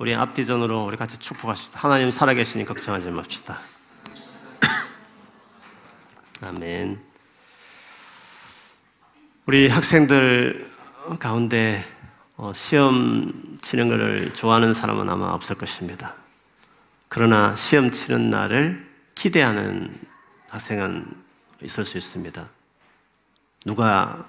[0.00, 1.78] 우리 앞뒤전으로 우리 같이 축복하십시다.
[1.78, 3.58] 하나님 살아계시니 걱정하지 맙시다.
[6.40, 6.98] 아멘.
[9.44, 10.72] 우리 학생들
[11.18, 11.84] 가운데
[12.38, 16.14] 어, 시험 치는 것을 좋아하는 사람은 아마 없을 것입니다.
[17.08, 19.92] 그러나 시험 치는 날을 기대하는
[20.48, 21.08] 학생은
[21.62, 22.48] 있을 수 있습니다.
[23.66, 24.26] 누가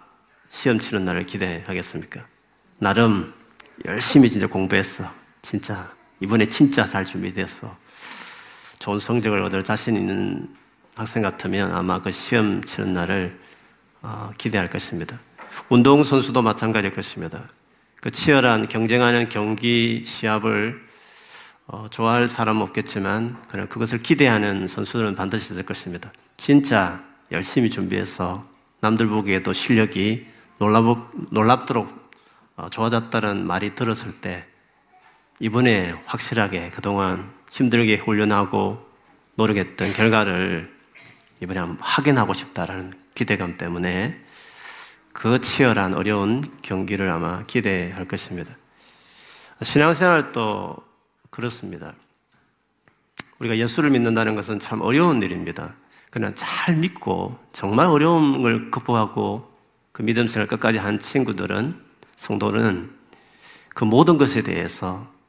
[0.50, 2.26] 시험 치는 날을 기대하겠습니까?
[2.78, 3.34] 나름
[3.86, 5.21] 열심히 진짜 공부했어.
[5.42, 7.76] 진짜 이번에 진짜 잘 준비됐어.
[8.80, 10.48] 좋은 성적을 얻을 자신 있는
[10.96, 13.40] 학생 같으면 아마 그 시험 치는 날을
[14.02, 15.20] 어, 기대할 것입니다.
[15.70, 17.48] 운동 선수도 마찬가지일 것입니다.
[18.02, 20.82] 그 치열한 경쟁하는 경기 시합을
[21.68, 26.12] 어, 좋아할 사람은 없겠지만 그냥 그것을 기대하는 선수들은 반드시 있을 것입니다.
[26.36, 28.46] 진짜 열심히 준비해서
[28.82, 32.12] 남들 보기에도 실력이 놀랍, 도록
[32.56, 34.48] 어, 좋아졌다는 말이 들었을 때
[35.42, 38.88] 이번에 확실하게 그동안 힘들게 훈련하고
[39.34, 40.72] 노력했던 결과를
[41.42, 44.24] 이번에 한번 확인하고 싶다라는 기대감 때문에
[45.12, 48.56] 그 치열한 어려운 경기를 아마 기대할 것입니다.
[49.64, 50.78] 신앙생활도
[51.32, 51.96] 그렇습니다.
[53.40, 55.74] 우리가 예수를 믿는다는 것은 참 어려운 일입니다.
[56.12, 59.52] 그러나 잘 믿고 정말 어려운 걸 극복하고
[59.92, 61.76] 그 믿음 생활 끝까지 한 친구들은
[62.16, 62.92] 성도는
[63.70, 65.21] 그 모든 것에 대해서 어,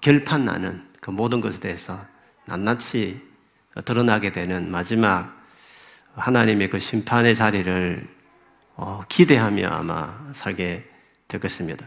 [0.00, 1.98] 결판 나는 그 모든 것에 대해서
[2.46, 3.20] 낱낱이
[3.84, 5.40] 드러나게 되는 마지막
[6.14, 8.06] 하나님의 그 심판의 자리를
[8.76, 10.88] 어, 기대하며 아마 살게
[11.28, 11.86] 될 것입니다.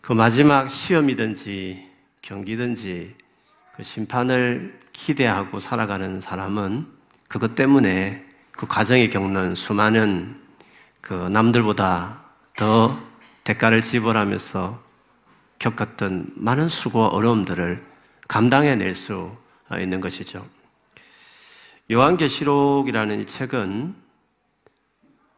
[0.00, 1.90] 그 마지막 시험이든지
[2.20, 3.14] 경기든지
[3.74, 6.86] 그 심판을 기대하고 살아가는 사람은
[7.28, 10.40] 그것 때문에 그 과정에 겪는 수많은
[11.00, 12.22] 그 남들보다
[12.56, 13.00] 더
[13.44, 14.91] 대가를 지불하면서
[15.62, 17.82] 겪었던 많은 수고와 어려움들을
[18.26, 19.30] 감당해낼 수
[19.78, 20.44] 있는 것이죠.
[21.90, 23.94] 요한계시록이라는 이 책은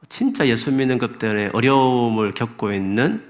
[0.09, 3.23] 진짜 예수 믿는 것 때문에 어려움을 겪고 있는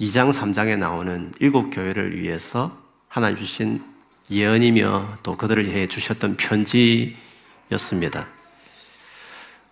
[0.00, 2.76] 2장, 3장에 나오는 일곱 교회를 위해서
[3.08, 3.82] 하나님 주신
[4.30, 8.26] 예언이며 또 그들을 위해 주셨던 편지였습니다.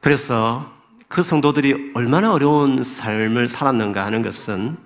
[0.00, 0.72] 그래서
[1.08, 4.76] 그 성도들이 얼마나 어려운 삶을 살았는가 하는 것은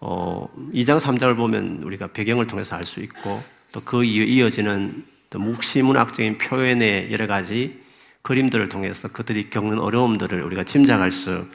[0.00, 7.12] 어, 2장, 3장을 보면 우리가 배경을 통해서 알 수 있고 또그 이어지는 또 묵시문학적인 표현의
[7.12, 7.80] 여러 가지
[8.22, 11.46] 그림들을 통해서 그들이 겪는 어려움들을 우리가 짐작할 수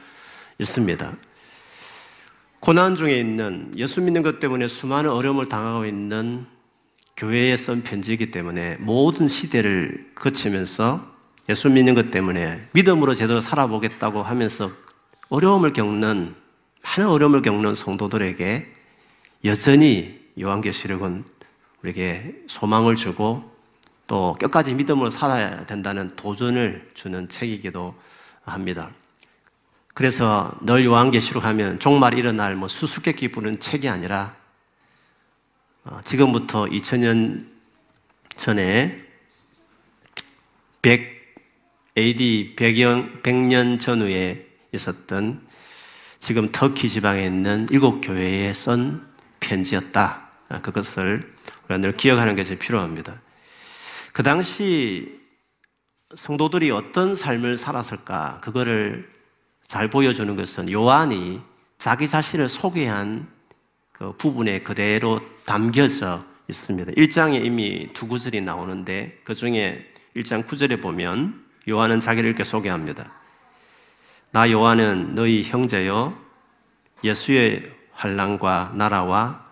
[0.58, 1.12] 있습니다.
[2.60, 6.46] 고난 중에 있는 예수 믿는 것 때문에 수많은 어려움을 당하고 있는
[7.16, 11.14] 교회에 쓴 편지이기 때문에 모든 시대를 거치면서
[11.48, 14.70] 예수 믿는 것 때문에 믿음으로 제대로 살아보겠다고 하면서
[15.28, 16.34] 어려움을 겪는
[16.86, 18.74] 많은 어려움을 겪는 성도들에게
[19.44, 21.24] 여전히 요한계시록은
[21.82, 23.52] 우리에게 소망을 주고
[24.06, 27.94] 또 끝까지 믿음으로 살아야 된다는 도전을 주는 책이기도
[28.44, 28.90] 합니다.
[29.94, 34.36] 그래서 늘 요한계시록 하면 종말 일어날 뭐 수수께끼 부는 책이 아니라
[35.84, 37.46] 어, 지금부터 2000년
[38.36, 39.04] 전에
[40.82, 41.16] 100
[41.98, 45.45] AD 100년, 100년 전후에 있었던
[46.26, 49.00] 지금 터키 지방에 있는 일곱 교회에 쓴
[49.38, 50.28] 편지였다.
[50.60, 51.22] 그것을
[51.66, 53.20] 우리가 늘 기억하는 것이 필요합니다.
[54.12, 55.20] 그 당시
[56.12, 59.08] 성도들이 어떤 삶을 살았을까, 그거를
[59.68, 61.42] 잘 보여주는 것은 요한이
[61.78, 63.28] 자기 자신을 소개한
[63.92, 66.90] 그 부분에 그대로 담겨져 있습니다.
[66.90, 73.12] 1장에 이미 두 구절이 나오는데 그 중에 1장 9절에 보면 요한은 자기를 이렇게 소개합니다.
[74.36, 76.14] 나 요한은 너희 형제요
[77.02, 79.46] 예수의 환란과 나라와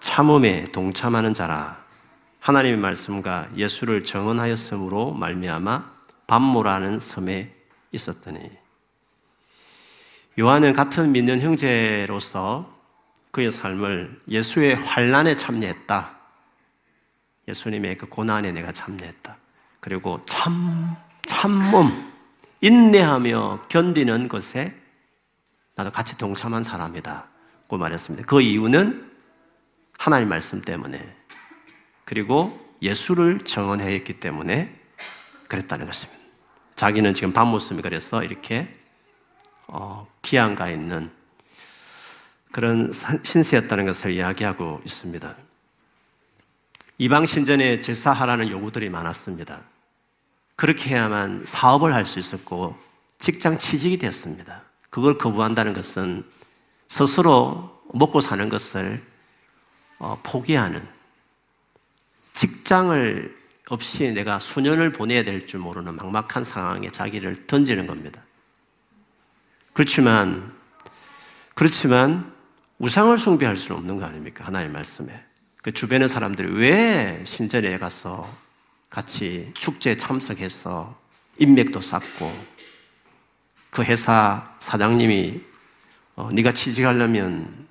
[0.00, 1.76] 참음에 동참하는 자라.
[2.40, 5.92] 하나님의 말씀과 예수를 정언하였으므로 말미암아
[6.26, 7.54] 밤모라는 섬에
[7.92, 8.50] 있었더니
[10.40, 12.68] 요한은 같은 믿는 형제로서
[13.30, 16.16] 그의 삶을 예수의 환란에 참여했다.
[17.46, 19.36] 예수님의 그 고난에 내가 참여했다.
[19.78, 20.96] 그리고 참
[21.26, 22.15] 참음
[22.60, 24.74] 인내하며 견디는 것에
[25.74, 27.28] 나도 같이 동참한 사람이다.
[27.66, 28.26] 고 말했습니다.
[28.26, 29.10] 그 이유는
[29.98, 31.16] 하나님 말씀 때문에
[32.04, 34.74] 그리고 예수를 정언했기 때문에
[35.48, 36.20] 그랬다는 것입니다.
[36.76, 38.74] 자기는 지금 밤모습이 그래서 이렇게
[39.66, 41.10] 어, 기안가 있는
[42.52, 42.92] 그런
[43.22, 45.36] 신세였다는 것을 이야기하고 있습니다.
[46.98, 49.62] 이방 신전에 제사하라는 요구들이 많았습니다.
[50.56, 52.76] 그렇게 해야만 사업을 할 수 있었고
[53.18, 54.62] 직장 취직이 됐습니다.
[54.90, 56.24] 그걸 거부한다는 것은
[56.88, 59.02] 스스로 먹고 사는 것을
[59.98, 60.86] 어, 포기하는
[62.32, 63.36] 직장을
[63.68, 68.22] 없이 내가 수년을 보내야 될 줄 모르는 막막한 상황에 자기를 던지는 겁니다.
[69.72, 70.52] 그렇지만
[71.54, 72.32] 그렇지만
[72.78, 74.44] 우상을 숭배할 수는 없는 거 아닙니까?
[74.44, 75.24] 하나의 말씀에.
[75.62, 78.22] 그 주변의 사람들이 왜 신전에 가서
[78.96, 80.98] 같이 축제에 참석해서
[81.36, 82.32] 인맥도 쌓고
[83.68, 85.42] 그 회사 사장님이
[86.14, 87.68] 어, 네가 취직하려면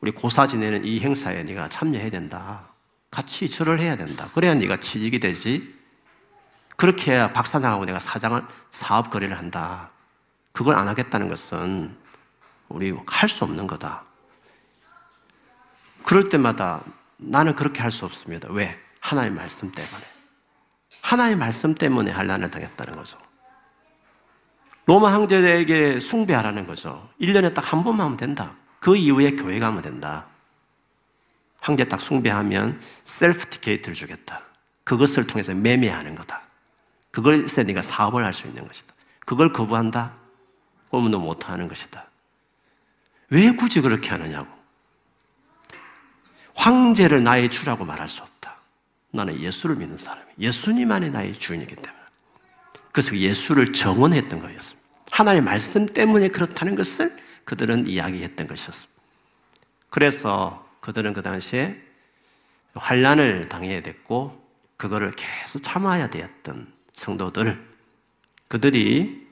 [0.00, 2.66] 우리 고사 지내는 이 행사에 네가 참여해야 된다.
[3.08, 4.28] 같이 절을 해야 된다.
[4.34, 5.78] 그래야 네가 취직이 되지.
[6.76, 8.42] 그렇게 해야 박 사장하고 내가 사장을
[8.72, 9.92] 사업 거래를 한다.
[10.50, 11.96] 그걸 안 하겠다는 것은
[12.68, 14.02] 우리 할 수 없는 거다.
[16.02, 16.82] 그럴 때마다
[17.16, 18.48] 나는 그렇게 할 수 없습니다.
[18.50, 18.76] 왜?
[18.98, 20.11] 하나의 말씀 때문에.
[21.02, 23.18] 하나의 말씀 때문에 한란을 당했다는 거죠.
[24.86, 27.08] 로마 황제에게 숭배하라는 거죠.
[27.20, 28.54] 1년에 딱 한 번만 하면 된다.
[28.80, 30.26] 그 이후에 교회 가면 된다.
[31.60, 34.40] 황제 딱 숭배하면 셀프 티케이트를 주겠다.
[34.84, 36.42] 그것을 통해서 매매하는 거다.
[37.12, 38.92] 그걸 있어야 네가 사업을 할 수 있는 것이다.
[39.20, 40.14] 그걸 거부한다?
[40.90, 42.06] 너 못하는 것이다.
[43.30, 44.48] 왜 굳이 그렇게 하느냐고.
[46.54, 48.31] 황제를 나의 주라고 말할 수 없다.
[49.12, 50.26] 나는 예수를 믿는 사람이야.
[50.38, 52.02] 예수님만이 나의 주인이기 때문에.
[52.92, 54.82] 그래서 예수를 정언했던 거였습니다.
[55.10, 57.14] 하나님의 말씀 때문에 그렇다는 것을
[57.44, 58.92] 그들은 이야기했던 것이었습니다.
[59.90, 61.80] 그래서 그들은 그 당시에
[62.74, 64.42] 환란을 당해야 됐고
[64.78, 67.62] 그거를 계속 참아야 되었던 성도들
[68.48, 69.28] 그들이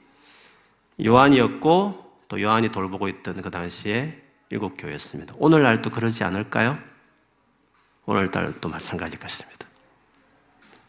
[1.03, 5.33] 요한이었고 또 요한이 돌보고 있던 그 당시에 일곱 교회였습니다.
[5.37, 6.77] 오늘날도 그러지 않을까요?
[8.05, 9.60] 오늘날도 마찬가지일 것입니다.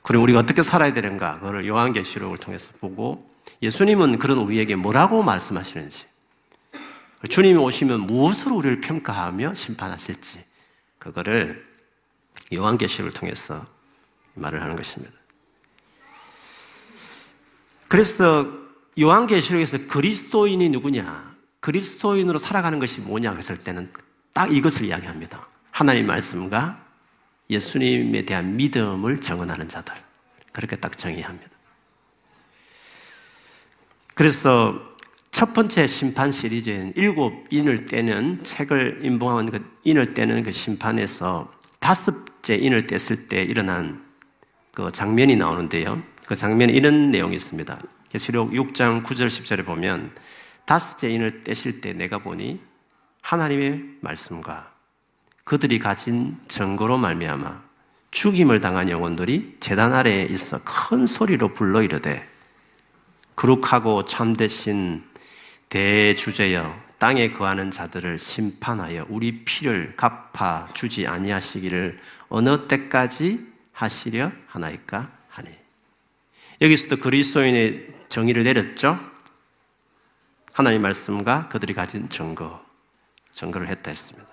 [0.02, 3.30] 그리고 우리가 어떻게 살아야 되는가 그걸 요한계시록을 통해서 보고
[3.62, 6.04] 예수님은 그런 우리에게 뭐라고 말씀하시는지
[7.28, 10.44] 주님이 오시면 무엇으로 우리를 평가하며 심판하실지
[10.98, 11.64] 그거를
[12.52, 13.64] 요한계시록을 통해서
[14.34, 15.12] 말을 하는 것입니다.
[17.88, 18.46] 그래서
[18.98, 23.92] 요한계시록에서 그리스도인이 누구냐 그리스도인으로 살아가는 것이 뭐냐 했을 때는
[24.32, 25.46] 딱 이것을 이야기합니다.
[25.70, 26.84] 하나님 말씀과
[27.52, 29.94] 예수님에 대한 믿음을 정언하는 자들.
[30.52, 31.50] 그렇게 딱 정의합니다.
[34.14, 34.92] 그래서
[35.30, 41.50] 첫 번째 심판 시리즈인 일곱 인을 떼는 책을 인봉한 그 인을 떼는 그 심판에서
[41.80, 44.04] 다섯째 인을 뗐을 때 일어난
[44.72, 46.02] 그 장면이 나오는데요.
[46.26, 47.80] 그 장면에 이런 내용이 있습니다.
[48.10, 50.14] 계시록 6장 9절 10절에 보면
[50.66, 52.60] 다섯째 인을 떼실 때 내가 보니
[53.22, 54.71] 하나님의 말씀과
[55.44, 57.62] 그들이 가진 증거로 말미암아
[58.10, 62.28] 죽임을 당한 영혼들이 재단 아래에 있어 큰 소리로 불러 이르되
[63.34, 65.02] 그룩하고 참되신
[65.68, 71.98] 대주제여 땅에 거하는 자들을 심판하여 우리 피를 갚아 주지 아니하시기를
[72.28, 75.48] 어느 때까지 하시려 하나이까 하니
[76.60, 79.00] 여기서도 그리스도인의 정의를 내렸죠.
[80.52, 82.64] 하나님 말씀과 그들이 가진 증거,
[83.32, 84.31] 증거를 했다 했습니다.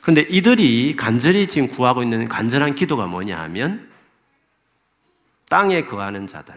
[0.00, 3.88] 그런데 이들이 간절히 지금 구하고 있는 간절한 기도가 뭐냐 하면
[5.48, 6.54] 땅에 거하는 자들,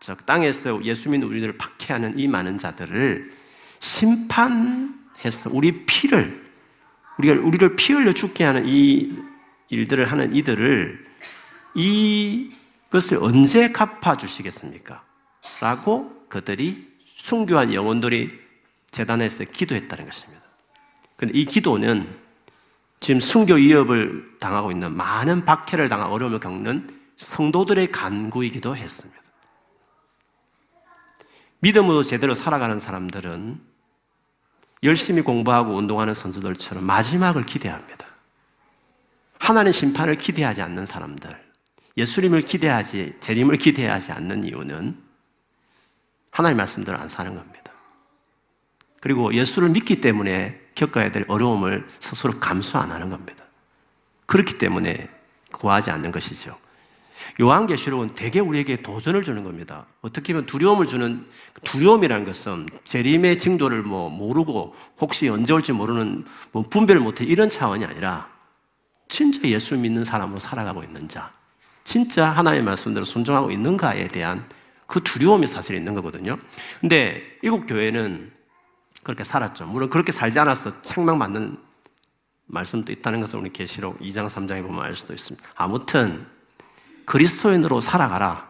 [0.00, 3.32] 즉 땅에서 예수 믿는 우리들을 박해하는 이 많은 자들을
[3.78, 6.46] 심판해서 우리 피를
[7.18, 9.16] 우리가 우리를 피 흘려 죽게 하는 이
[9.68, 11.06] 일들을 하는 이들을
[11.74, 15.04] 이것을 언제 갚아 주시겠습니까?
[15.60, 18.30] 라고 그들이 순교한 영혼들이
[18.90, 20.42] 재단에서 기도했다는 것입니다.
[21.16, 22.06] 근데 이 기도는
[23.00, 29.18] 지금 순교 위협을 당하고 있는 많은 박해를 당하고 어려움을 겪는 성도들의 간구이기도 했습니다.
[31.60, 33.60] 믿음으로 제대로 살아가는 사람들은
[34.84, 38.06] 열심히 공부하고 운동하는 선수들처럼 마지막을 기대합니다.
[39.40, 41.36] 하나님 심판을 기대하지 않는 사람들,
[41.96, 44.96] 예수님을 기대하지, 재림을 기대하지 않는 이유는
[46.30, 47.72] 하나님 말씀대로 안 사는 겁니다.
[49.00, 53.44] 그리고 예수를 믿기 때문에 겪어야 될 어려움을 스스로 감수 안 하는 겁니다.
[54.26, 55.08] 그렇기 때문에
[55.52, 56.56] 구하지 않는 것이죠.
[57.40, 59.86] 요한계시록은 대개 우리에게 도전을 주는 겁니다.
[60.02, 61.26] 어떻게 보면 두려움을 주는
[61.64, 67.84] 두려움이라는 것은 재림의 징조를 뭐 모르고 혹시 언제 올지 모르는 뭐 분별을 못해 이런 차원이
[67.84, 68.30] 아니라
[69.08, 71.32] 진짜 예수 믿는 사람으로 살아가고 있는 자,
[71.82, 74.44] 진짜 하나님의 말씀대로 순종하고 있는가에 대한
[74.86, 76.38] 그 두려움이 사실 있는 거거든요.
[76.80, 78.37] 근데 일곱 교회는
[79.08, 79.64] 그렇게 살았죠.
[79.64, 80.82] 물론 그렇게 살지 않았어.
[80.82, 81.56] 책망 맞는
[82.44, 85.48] 말씀도 있다는 것을 우리 계시록 2장 3장에 보면 알 수도 있습니다.
[85.54, 86.26] 아무튼
[87.06, 88.46] 그리스도인으로 살아가라.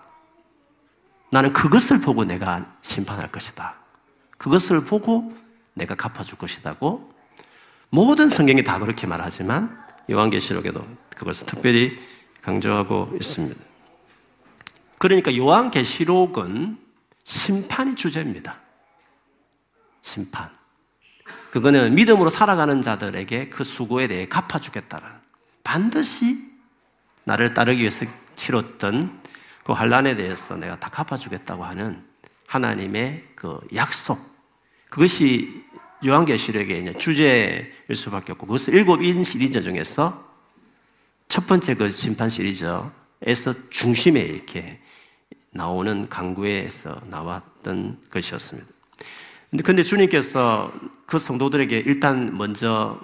[1.30, 3.76] 나는 그것을 보고 내가 심판할 것이다.
[4.36, 5.32] 그것을 보고
[5.74, 7.14] 내가 갚아줄 것이다고
[7.90, 10.84] 모든 성경이 다 그렇게 말하지만 요한계시록에도
[11.14, 11.96] 그것을 특별히
[12.42, 13.54] 강조하고 있습니다.
[14.98, 16.78] 그러니까 요한계시록은
[17.22, 18.67] 심판이 주제입니다.
[20.08, 20.48] 심판.
[21.50, 25.06] 그거는 믿음으로 살아가는 자들에게 그 수고에 대해 갚아주겠다는
[25.62, 26.38] 반드시
[27.24, 29.20] 나를 따르기 위해서 치렀던
[29.64, 32.02] 그 환란에 대해서 내가 다 갚아주겠다고 하는
[32.46, 34.18] 하나님의 그 약속.
[34.88, 35.62] 그것이
[36.06, 40.26] 요한계시록의 주제일 수밖에 없고 그것을 일곱 인 시리즈 중에서
[41.28, 42.88] 첫 번째 그 심판 시리즈에서
[43.68, 44.80] 중심에 이렇게
[45.50, 48.77] 나오는 강구에서 나왔던 것이었습니다.
[49.50, 50.72] 근데, 주님께서
[51.06, 53.00] 그 성도들에게 일단 먼저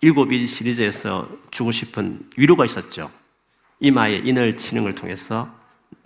[0.00, 3.10] 일곱 일 시리즈에서 주고 싶은 위로가 있었죠.
[3.78, 5.48] 이마에 인을 치는 걸 통해서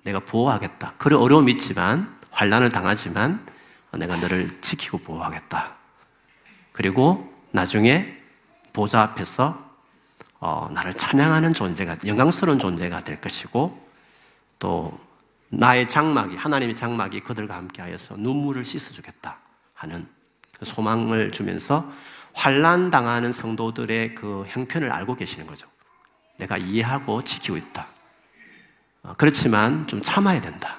[0.02, 0.94] 내가 보호하겠다.
[0.98, 3.44] 그래 어려움이 있지만 환란을 당하지만
[3.92, 5.74] 내가 너를 지키고 보호하겠다.
[6.72, 8.18] 그리고 나중에
[8.72, 9.70] 보좌 앞에서
[10.40, 13.88] 어, 나를 찬양하는 존재가 영광스러운 존재가 될 것이고
[14.58, 14.98] 또
[15.48, 19.38] 나의 장막이 하나님의 장막이 그들과 함께하여서 눈물을 씻어주겠다
[19.80, 20.06] 하는
[20.58, 21.90] 그 소망을 주면서
[22.34, 25.66] 환란 당하는 성도들의 그 형편을 알고 계시는 거죠.
[26.36, 27.86] 내가 이해하고 지키고 있다.
[29.02, 30.76] 어, 그렇지만 좀 참아야 된다.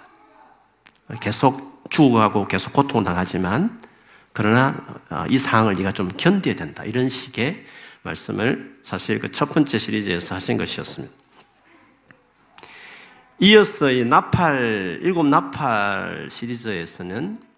[1.20, 3.82] 계속 죽어가고 계속 고통 당하지만
[4.34, 4.76] 그러나
[5.10, 6.84] 어, 이 상황을 네가 좀 견뎌야 된다.
[6.86, 7.66] 이런 식의
[8.04, 11.14] 말씀을 사실 그 첫 번째 시리즈에서 하신 것이었습니다.
[13.40, 17.51] 이어서 이 나팔, 일곱 나팔 시리즈에서는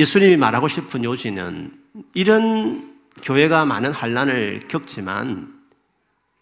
[0.00, 1.78] 예수님이 말하고 싶은 요지는
[2.14, 5.60] 이런 교회가 많은 환란을 겪지만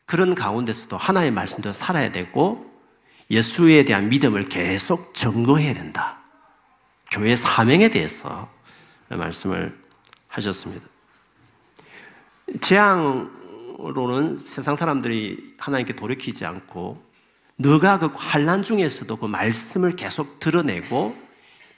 [0.06, 2.72] 그런 가운데서도 하나의 말씀대로 살아야 되고
[3.32, 6.18] 예수에 대한 믿음을 계속 증거해야 된다.
[7.10, 8.48] 교회 사명에 대해서
[9.08, 9.76] 말씀을
[10.28, 10.86] 하셨습니다.
[12.60, 17.02] 재앙으로는 세상 사람들이 하나님께 돌이키지 않고
[17.56, 21.27] 너가 그 환란 중에서도 그 말씀을 계속 드러내고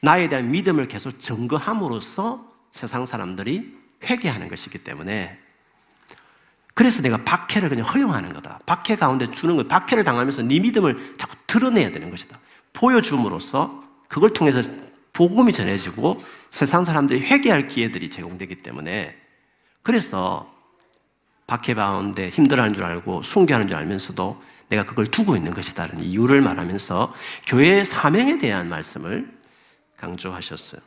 [0.02, 5.38] 나에 대한 믿음을 계속 증거함으로써 세상 사람들이 회개하는 것이기 때문에
[6.74, 8.58] 그래서 내가 박해를 그냥 허용하는 거다.
[8.64, 12.38] 박해 가운데 주는 거, 박해를 당하면서 네 믿음을 자꾸 드러내야 되는 것이다.
[12.72, 14.62] 보여줌으로써 그걸 통해서
[15.12, 19.16] 복음이 전해지고 세상 사람들이 회개할 기회들이 제공되기 때문에
[19.82, 20.50] 그래서
[21.46, 27.12] 박해 가운데 힘들어하는 줄 알고 순교하는 줄 알면서도 내가 그걸 두고 있는 것이다는 이유를 말하면서
[27.46, 29.39] 교회의 사명에 대한 말씀을
[30.00, 30.80] 강조하셨어요.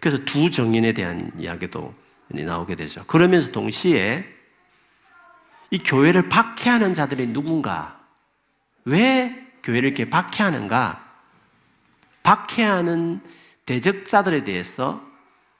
[0.00, 1.94] 그래서 두 정인에 대한 이야기도
[2.28, 3.04] 나오게 되죠.
[3.06, 4.24] 그러면서 동시에
[5.70, 8.00] 이 교회를 박해하는 자들이 누군가?
[8.84, 11.00] 왜 교회를 이렇게 박해하는가?
[12.22, 13.20] 박해하는
[13.64, 15.02] 대적자들에 대해서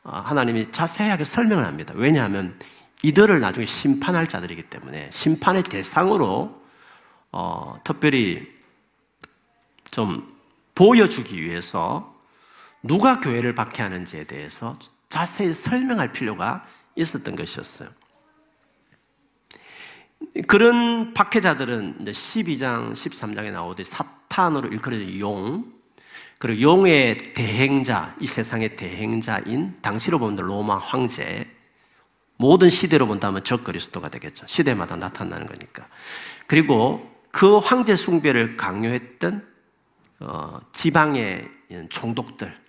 [0.04, 1.94] 어, 하나님이 자세하게 설명을 합니다.
[1.96, 2.58] 왜냐하면
[3.02, 6.62] 이들을 나중에 심판할 자들이기 때문에 심판의 대상으로
[7.30, 8.48] 어, 특별히
[9.90, 10.36] 좀
[10.74, 12.11] 보여주기 위해서
[12.82, 17.88] 누가 교회를 박해하는지에 대해서 자세히 설명할 필요가 있었던 것이었어요.
[20.46, 25.64] 그런 박해자들은 12장, 13장에 나오듯이 사탄으로 일컬어진 용,
[26.38, 31.46] 그리고 용의 대행자, 이 세상의 대행자인 당시로 보면 로마 황제,
[32.36, 34.46] 모든 시대로 본다면 적 그리스도가 되겠죠.
[34.46, 35.86] 시대마다 나타나는 거니까.
[36.46, 39.46] 그리고 그 황제 숭배를 강요했던
[40.20, 40.60] 어,
[41.70, 42.61] 있는 총독들,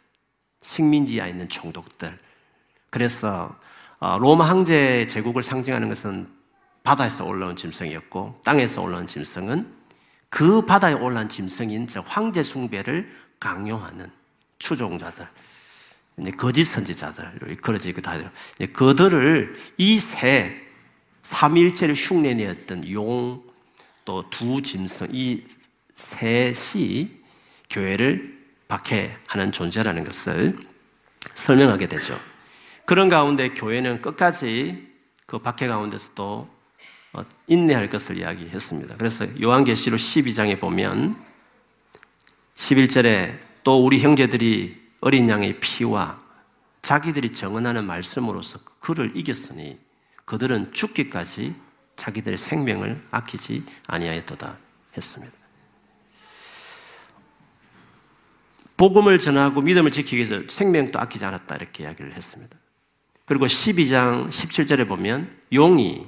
[0.64, 2.18] 식민지에 있는 총독들.
[2.90, 3.56] 그래서
[4.00, 6.28] 어, 로마 황제 제국을 상징하는 것은
[6.84, 9.68] 바다에서 올라온 짐승이었고 땅에서 올라온 짐승은
[10.30, 14.10] 그 바다에 올라온 짐승인 즉 황제 숭배를 강요하는
[14.58, 15.28] 추종자들,
[16.38, 18.30] 거짓 선지자들, 이끌어지기도 하죠.
[18.74, 20.62] 그들을 이 새,
[21.22, 23.44] 삼일체를 흉내내었던 용,
[24.06, 25.44] 또 두 짐승, 이
[25.96, 27.10] 셋이
[27.70, 28.33] 교회를
[28.68, 30.58] 박해하는 존재라는 것을
[31.34, 32.20] 설명하게 되죠.
[32.86, 34.92] 그런 가운데 교회는 끝까지
[35.26, 36.54] 그 박해 가운데서도
[37.14, 38.96] 어, 인내할 것을 이야기했습니다.
[38.98, 41.16] 그래서 요한계시록 12장에 보면
[42.56, 46.22] 11절에 또 우리 형제들이 어린 양의 피와
[46.82, 49.80] 자기들이 정언하는 말씀으로서 그를 이겼으니
[50.26, 51.56] 그들은 죽기까지
[51.96, 54.58] 자기들의 생명을 아끼지 아니하였도다
[54.98, 55.43] 했습니다.
[58.84, 62.58] 복음을 전하고 믿음을 지키기 위해서 생명도 아끼지 않았다 이렇게 이야기를 했습니다.
[63.24, 66.04] 그리고 12장 17절에 보면 용이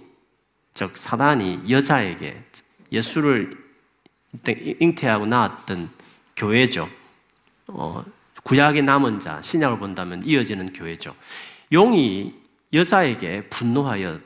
[0.74, 2.36] 즉 사단이 여자에게
[2.92, 3.58] 예수를
[4.82, 5.90] 잉태하고 낳았던
[6.36, 6.90] 교회죠.
[7.68, 8.04] 어,
[8.44, 11.16] 구약의 남은 자, 신약을 본다면 이어지는 교회죠.
[11.72, 12.34] 용이
[12.74, 14.20] 여자에게 분노하여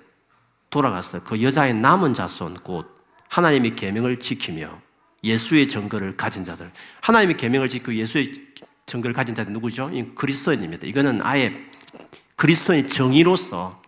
[0.72, 4.82] 돌아가서 그 여자의 남은 자손 곧 하나님의 계명을 지키며
[5.24, 6.72] 예수의 증거를 가진 자들.
[7.02, 8.32] 하나님의 계명을 지키고 예수의
[8.86, 9.92] 증거를 가진 자들 누구죠?
[10.16, 10.88] 그리스도인입니다.
[10.88, 11.54] 이거는 아예
[12.36, 13.82] 그리스도인 정의로서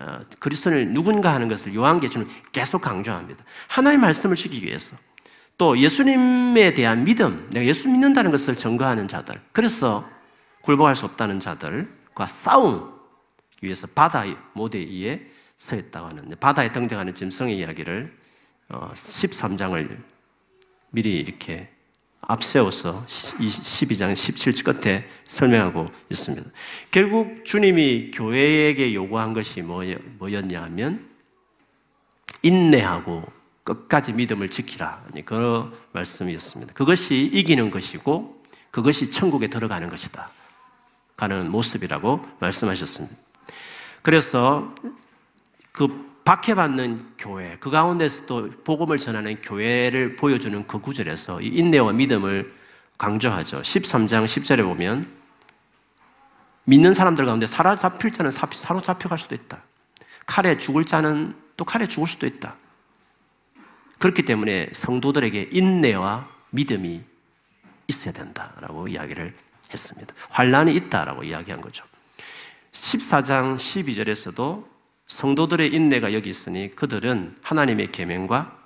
[0.00, 3.44] 어, 그리스도인을 누군가 하는 것을 요한계시는 계속 강조합니다.
[3.68, 4.96] 하나님의 말씀을 지키기 위해서.
[5.56, 9.40] 또 예수님에 대한 믿음, 내가 예수 믿는다는 것을 증거하는 자들.
[9.50, 10.08] 그래서
[10.62, 12.92] 굴복할 수 없다는 자들과 싸움
[13.60, 18.12] 위해서 바다 모대 위에 서 있다고 하는 바다에 등장하는 짐승의 이야기를
[18.70, 20.02] 13장을 어,
[20.90, 21.68] 미리 이렇게
[22.20, 26.50] 앞세워서 12장 17절 끝에 설명하고 있습니다.
[26.90, 31.08] 결국 주님이 교회에게 요구한 것이 뭐였냐 하면
[32.42, 33.24] 인내하고
[33.64, 35.04] 끝까지 믿음을 지키라.
[35.24, 36.74] 그 말씀이었습니다.
[36.74, 40.30] 그것이 이기는 것이고 그것이 천국에 들어가는 것이다.
[41.16, 43.16] 가는 모습이라고 말씀하셨습니다.
[44.02, 44.74] 그래서
[45.72, 52.52] 그 박해받는 교회, 그 가운데서 또 복음을 전하는 교회를 보여주는 그 구절에서 이 인내와 믿음을
[52.98, 53.62] 강조하죠.
[53.62, 55.10] 13장 10절에 보면
[56.64, 59.62] 믿는 사람들 가운데 사로잡힐 자는 사로잡혀갈 수도 있다.
[60.26, 62.56] 칼에 죽을 자는 또 칼에 죽을 수도 있다.
[63.98, 67.00] 그렇기 때문에 성도들에게 인내와 믿음이
[67.86, 69.34] 있어야 된다라고 이야기를
[69.72, 70.14] 했습니다.
[70.28, 71.86] 환란이 있다라고 이야기한 거죠.
[72.72, 74.77] 14장 12절에서도
[75.08, 78.56] 성도들의 인내가 여기 있으니 그들은 하나님의 계명과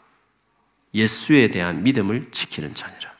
[0.95, 3.11] 예수에 대한 믿음을 지키는 자니라.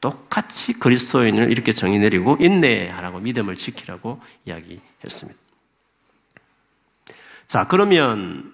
[0.00, 5.38] 똑같이 그리스도인을 이렇게 정의 내리고 인내하라고 믿음을 지키라고 이야기했습니다.
[7.46, 8.52] 자, 그러면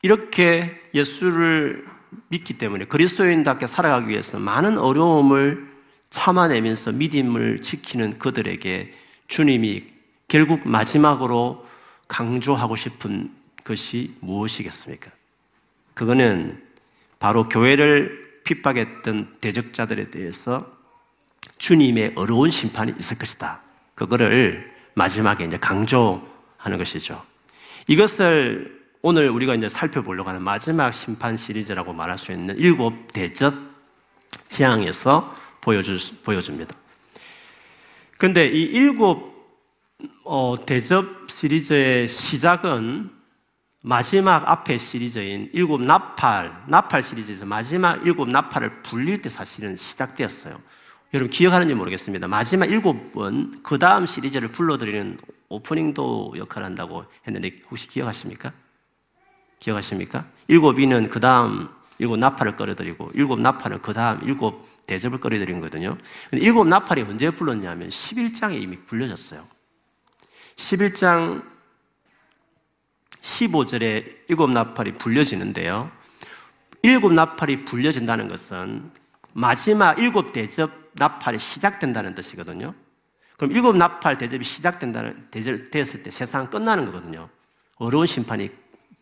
[0.00, 1.86] 이렇게 예수를
[2.28, 5.70] 믿기 때문에 그리스도인답게 살아가기 위해서 많은 어려움을
[6.10, 8.92] 참아내면서 믿음을 지키는 그들에게
[9.28, 9.84] 주님이
[10.28, 11.66] 결국 마지막으로
[12.12, 13.32] 강조하고 싶은
[13.64, 15.10] 것이 무엇이겠습니까?
[15.94, 16.62] 그거는
[17.18, 20.70] 바로 교회를 핍박했던 대적자들에 대해서
[21.56, 23.62] 주님의 어려운 심판이 있을 것이다.
[23.94, 27.24] 그거를 마지막에 이제 강조하는 것이죠.
[27.86, 33.54] 이것을 오늘 우리가 이제 살펴보려고 하는 마지막 심판 시리즈라고 말할 수 있는 일곱 대적
[34.50, 36.74] 재앙에서 보여줍니다.
[38.18, 39.31] 근데 이 일곱
[40.24, 43.10] 어, 대접 시리즈의 시작은
[43.82, 50.56] 마지막 앞에 시리즈인 일곱 나팔, 나팔 시리즈에서 마지막 일곱 나팔을 불릴 때 사실은 시작되었어요.
[51.14, 52.28] 여러분 기억하는지 모르겠습니다.
[52.28, 58.52] 마지막 일곱은 그 다음 시리즈를 불러드리는 오프닝도 역할을 한다고 했는데 혹시 기억하십니까?
[59.58, 60.24] 기억하십니까?
[60.48, 65.98] 일곱이는 그 다음 일곱 나팔을 끌어들이고 일곱 나팔은 그 다음 일곱 대접을 끌어들인 거거든요.
[66.30, 69.42] 근데 일곱 나팔이 언제 불렀냐면 11장에 이미 불려졌어요.
[70.56, 71.44] 11장
[73.10, 75.90] 15절에 일곱 나팔이 불려지는데요.
[76.82, 78.90] 일곱 나팔이 불려진다는 것은
[79.32, 82.74] 마지막 일곱 대접 나팔이 시작된다는 뜻이거든요.
[83.36, 87.28] 그럼 일곱 나팔 대접이 시작된다는 대접 되었을 때 세상 끝나는 거거든요.
[87.76, 88.50] 어려운 심판이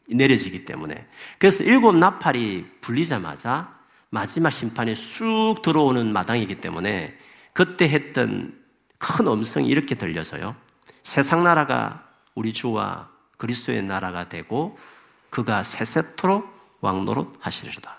[0.09, 1.07] 내려지기 때문에.
[1.39, 3.79] 그래서 일곱 나팔이 불리자마자
[4.11, 7.17] 마지막 심판이 쑥 들어오는 마당이기 때문에
[7.53, 8.59] 그때 했던
[8.99, 10.55] 큰 음성이 이렇게 들려서요.
[11.11, 12.05] 세상 나라가
[12.37, 14.79] 우리 주와 그리스도의 나라가 되고
[15.29, 17.97] 그가 세세토록 왕노릇 하시리로다.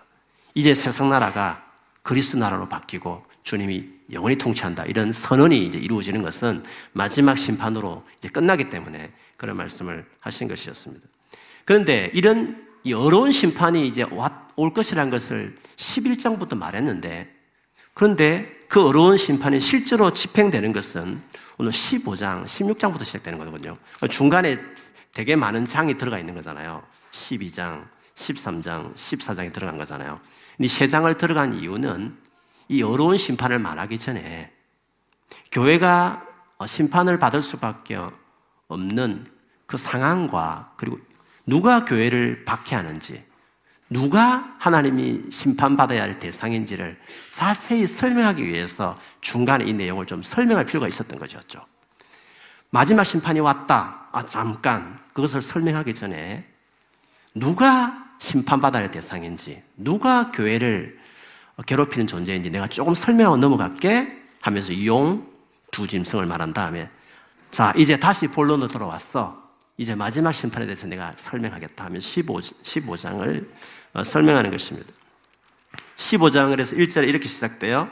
[0.54, 1.62] 이제 세상 나라가
[2.04, 4.86] 그리스도 나라로 바뀌고 주님이 영원히 통치한다.
[4.86, 11.06] 이런 선언이 이제 이루어지는 것은 마지막 심판으로 이제 끝나기 때문에 그런 말씀을 하신 것이었습니다.
[11.66, 14.06] 그런데 이런 어려운 심판이 이제
[14.56, 17.30] 올 것이라는 것을 11장부터 말했는데
[17.94, 21.22] 그런데 그 어려운 심판이 실제로 집행되는 것은
[21.62, 23.76] 오늘 15장, 16장부터 시작되는 거거든요.
[24.10, 24.58] 중간에
[25.14, 26.82] 되게 많은 장이 들어가 있는 거잖아요.
[27.12, 30.20] 12장, 13장, 14장이 들어간 거잖아요.
[30.58, 32.18] 이 세 장을 들어간 이유는
[32.68, 34.52] 이 어려운 심판을 말하기 전에
[35.52, 36.26] 교회가
[36.66, 38.00] 심판을 받을 수밖에
[38.68, 39.28] 없는
[39.68, 40.98] 그 상황과 그리고
[41.46, 43.24] 누가 교회를 박해하는지
[43.92, 46.98] 누가 하나님이 심판받아야 할 대상인지를
[47.34, 51.64] 자세히 설명하기 위해서 중간에 이 내용을 좀 설명할 필요가 있었던 것이었죠.
[52.70, 54.08] 마지막 심판이 왔다.
[54.14, 54.98] 아, 잠깐.
[55.14, 56.48] 그것을 설명하기 전에
[57.36, 60.98] 누가 심판받아야 할 대상인지, 누가 교회를
[61.68, 65.32] 괴롭히는 존재인지 내가 조금 설명하고 넘어갈게 하면서 용
[65.72, 66.90] 두 짐승을 말한 다음에
[67.50, 69.42] 자, 이제 다시 본론으로 돌아왔어.
[69.78, 73.52] 이제 마지막 심판에 대해서 내가 설명하겠다 하면 15, 15장을 어,
[74.04, 74.92] 설명하는 것입니다.
[75.96, 77.90] 15장을 해서 1절에 이렇게 시작돼요.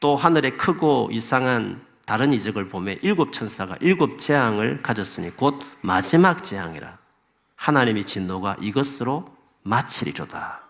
[0.00, 6.98] 또 하늘에 크고 이상한 다른 이적을 보며 일곱 천사가 일곱 재앙을 가졌으니 곧 마지막 재앙이라.
[7.56, 10.60] 하나님의 진노가 이것으로 마치리로다.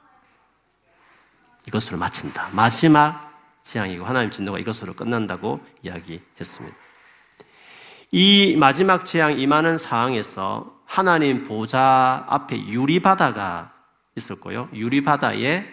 [1.69, 2.49] 이것으로 마친다.
[2.53, 3.29] 마지막
[3.63, 6.77] 재앙이고 하나님 진노가 이것으로 끝난다고 이야기했습니다.
[8.11, 13.78] 이 마지막 재앙 임하는 상황에서 하나님 보좌 앞에 유리바다가
[14.19, 14.69] 있었고요.
[14.75, 15.67] 유리바다에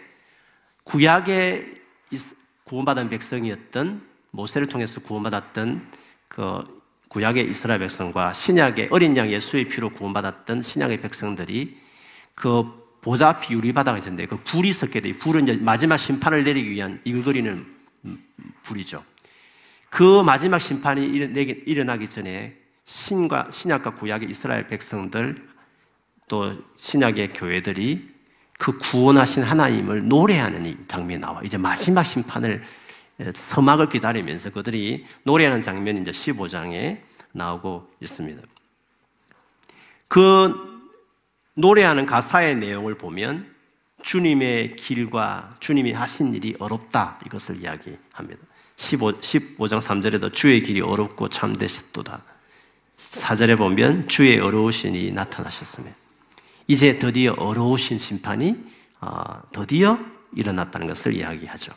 [0.83, 1.73] 구약에
[2.63, 5.91] 구원받은 백성이었던 모세를 통해서 구원받았던
[6.27, 6.63] 그
[7.09, 11.77] 구약의 이스라엘 백성과 신약의 어린 양 예수의 피로 구원받았던 신약의 백성들이
[12.33, 15.13] 그 보좌 앞 유리바다가 있었는데 그 불이 섞게 돼.
[15.17, 17.65] 불은 이제 마지막 심판을 내리기 위한 일거리는
[18.63, 19.03] 불이죠.
[19.89, 25.47] 그 마지막 심판이 일어나기 전에 신과 신약과 구약의 이스라엘 백성들
[26.27, 28.14] 또 신약의 교회들이
[28.57, 31.41] 그 구원하신 하나님을 노래하는 이 장면이 나와.
[31.43, 32.63] 이제 마지막 심판을
[33.33, 38.41] 서막을 기다리면서 그들이 노래하는 장면이 이제 15장에 나오고 있습니다.
[40.07, 40.75] 그
[41.55, 43.53] 노래하는 가사의 내용을 보면
[44.03, 48.41] 주님의 길과 주님이 하신 일이 어렵다 이것을 이야기합니다.
[48.75, 52.21] 15, 15장 3절에도 주의 길이 어렵고 참되셨도다.
[52.97, 55.87] 4절에 보면 주의 어려우신 이 나타나셨으며
[56.67, 58.55] 이제 드디어 어려우신 심판이
[59.01, 59.99] 어, 드디어
[60.33, 61.71] 일어났다는 것을 이야기하죠.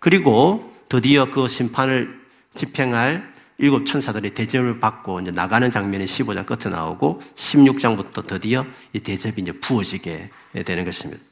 [0.00, 2.20] 그리고 드디어 그 심판을
[2.54, 9.34] 집행할 일곱 천사들이 대접을 받고 이제 나가는 장면이 15장 끝에 나오고 16장부터 드디어 이 대접이
[9.38, 10.30] 이제 부어지게
[10.64, 11.22] 되는 것입니다.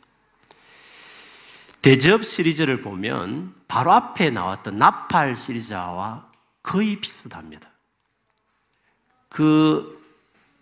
[1.82, 6.26] 대접 시리즈를 보면 바로 앞에 나왔던 나팔 시리즈와
[6.62, 7.68] 거의 비슷합니다.
[9.28, 10.00] 그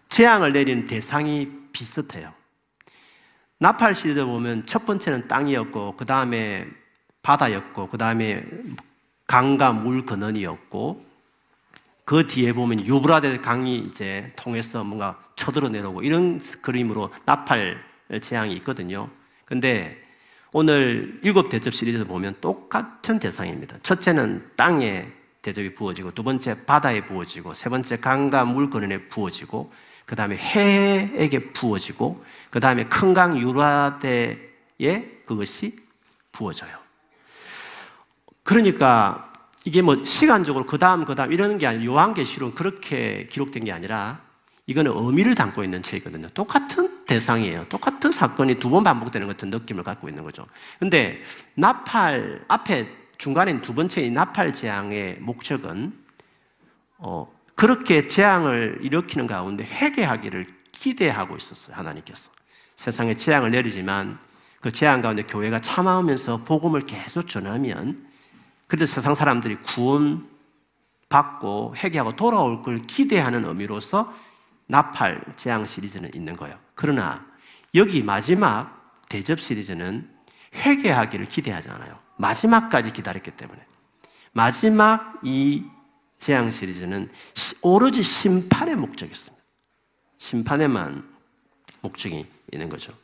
[0.08, 2.32] 재앙을 내리는 대상이 비슷해요.
[3.58, 6.66] 나팔 시리즈 보면 첫 번째는 땅이었고, 그 다음에
[7.22, 8.44] 바다였고, 그 다음에
[9.26, 11.06] 강과 물 근원이었고,
[12.04, 17.80] 그 뒤에 보면 유브라데 강이 이제 통해서 뭔가 쳐들어 내려오고 이런 그림으로 나팔
[18.20, 19.08] 재앙이 있거든요.
[19.44, 20.02] 근데
[20.52, 23.78] 오늘 일곱 대접 시리즈 보면 똑같은 대상입니다.
[23.78, 25.06] 첫째는 땅에
[25.40, 29.72] 대접이 부어지고, 두 번째 바다에 부어지고, 세 번째 강과 물 근원에 부어지고,
[30.12, 35.75] 그 다음에 해에게 부어지고, 그 다음에 큰 강 유라데에 그것이
[36.33, 36.77] 부어져요.
[38.42, 39.33] 그러니까
[39.64, 44.20] 이게 뭐 시간적으로 그 다음 그 다음 이러는 게 아니라 요한계시록 그렇게 기록된 게 아니라
[44.66, 46.29] 이거는 의미를 담고 있는 책이거든요.
[46.35, 47.64] 똑같은 대상이에요.
[47.70, 50.44] 똑같은 사건이 두 번 반복되는 같은 느낌을 갖고 있는 거죠.
[50.79, 51.22] 근데
[51.55, 55.90] 나팔 앞에 중간에 두 번째 이 나팔 재앙의 목적은
[56.98, 61.76] 어, 그렇게 재앙을 일으키는 가운데 회개하기를 기대하고 있었어요.
[61.76, 62.30] 하나님께서
[62.74, 64.18] 세상에 재앙을 내리지만
[64.60, 67.98] 그 재앙 가운데 교회가 참아오면서 복음을 계속 전하면
[68.66, 70.28] 그래도 세상 사람들이 구원
[71.08, 74.12] 받고 회개하고 돌아올 걸 기대하는 의미로서
[74.66, 76.56] 나팔 재앙 시리즈는 있는 거예요.
[76.74, 77.26] 그러나
[77.74, 80.08] 여기 마지막 대접 시리즈는
[80.54, 81.98] 회개하기를 기대하잖아요.
[82.16, 83.60] 마지막까지 기다렸기 때문에.
[84.32, 85.64] 마지막 이
[86.22, 87.11] 재앙 시리즈는
[87.62, 89.44] 오로지 심판의 목적이 있습니다.
[90.18, 91.02] 심판에만
[91.80, 92.96] 목적이 있는 거죠.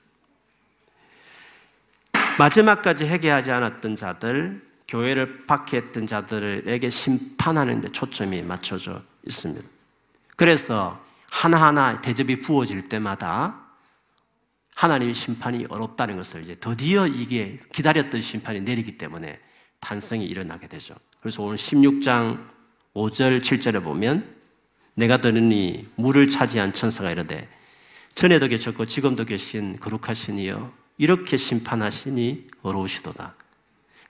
[2.39, 9.67] 마지막까지 회개하지 않았던 자들, 교회를 박해했던 자들에게 심판하는 데 초점이 맞춰져 있습니다.
[10.37, 13.67] 그래서 하나하나 대접이 부어질 때마다
[14.77, 19.41] 하나님의 심판이 어렵다는 것을 이제 드디어 이게 기다렸던 심판이 내리기 때문에
[19.81, 20.95] 탄성이 일어나게 되죠.
[21.21, 22.58] 그래서 오늘 16장
[22.95, 24.29] 5절, 7절에 보면
[24.95, 27.49] 내가 들으니 물을 차지한 천사가 이르되
[28.15, 33.35] 전에도 계셨고 지금도 계신 거룩하신 이여 이렇게 심판하시니 어려우시도다.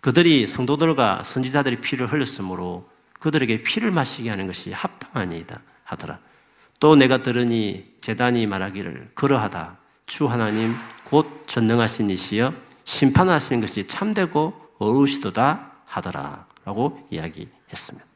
[0.00, 2.88] 그들이 성도들과 선지자들이 피를 흘렸으므로
[3.20, 6.20] 그들에게 피를 마시게 하는 것이 합당하니이다 하더라.
[6.80, 9.76] 또 내가 들으니 재단이 말하기를 그러하다.
[10.06, 16.46] 주 하나님 곧 전능하신 이시여 심판하시는 것이 참되고 어우시도다 하더라.
[16.64, 18.07] 라고 이야기했습니다.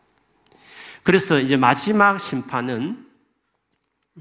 [1.02, 3.06] 그래서 이제 마지막 심판은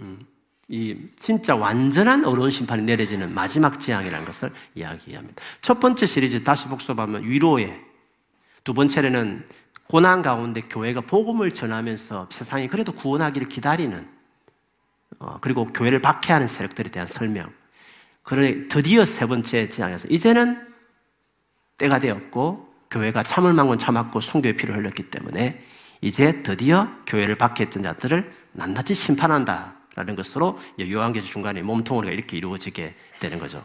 [0.01, 0.19] 음,
[0.67, 5.41] 이 진짜 완전한 어려운 심판이 내려지는 마지막 재앙이라는 것을 이야기합니다.
[5.59, 7.83] 첫 번째 시리즈 다시 복습하면 위로의
[8.63, 9.45] 두 번째는
[9.87, 14.07] 고난 가운데 교회가 복음을 전하면서 세상이 그래도 구원하기를 기다리는
[15.19, 17.51] 어, 그리고 교회를 박해하는 세력들에 대한 설명.
[18.23, 20.67] 그러니 드디어 세 번째 재앙에서 이제는
[21.77, 25.61] 때가 되었고 교회가 참을 만큼 참았고 순교의 피를 흘렸기 때문에
[26.01, 29.75] 이제 드디어 교회를 박해했던 자들을 낱낱이 심판한다.
[29.93, 33.63] 라는 것으로 요한계시 중간에 몸통으로 이렇게 이루어지게 되는 거죠.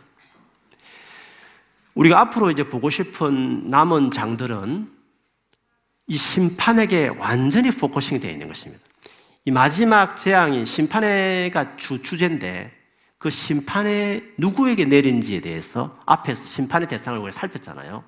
[1.95, 4.91] 우리가 앞으로 이제 보고 싶은 남은 장들은
[6.09, 8.83] 이 심판에게 완전히 focusing이 되어 있는 것입니다.
[9.45, 12.73] 이 마지막 재앙이 심판회가 주 주제인데
[13.19, 18.05] 그 심판에 누구에게 내린지에 대해서 앞에서 심판의 대상을 우리가 살폈잖아요.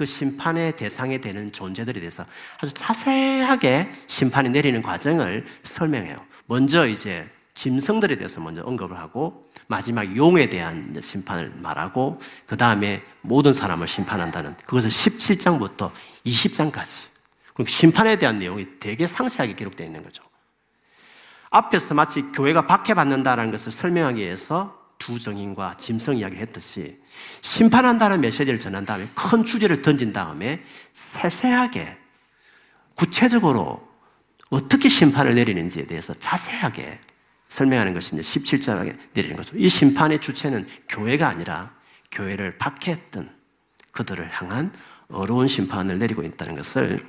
[0.00, 2.24] 그 심판의 대상이 되는 존재들에 대해서
[2.58, 6.16] 아주 자세하게 심판이 내리는 과정을 설명해요.
[6.46, 13.52] 먼저 이제 짐승들에 대해서 먼저 언급을 하고 마지막 용에 대한 심판을 말하고 그 다음에 모든
[13.52, 15.92] 사람을 심판한다는 그것을 17장부터
[16.24, 16.88] 20장까지
[17.66, 20.22] 심판에 대한 내용이 되게 상세하게 기록되어 있는 거죠.
[21.50, 27.00] 앞에서 마치 교회가 박해받는다는 것을 설명하기 위해서 두 정인과 짐승 이야기를 했듯이
[27.40, 31.96] 심판한다는 메시지를 전한 다음에 큰 주제를 던진 다음에 세세하게
[32.94, 33.88] 구체적으로
[34.50, 37.00] 어떻게 심판을 내리는지에 대해서 자세하게
[37.48, 39.56] 설명하는 것이 이제 17절에 내리는 거죠.
[39.56, 41.74] 이 심판의 주체는 교회가 아니라
[42.12, 43.28] 교회를 박해했던
[43.92, 44.72] 그들을 향한
[45.08, 47.04] 어려운 심판을 내리고 있다는 것을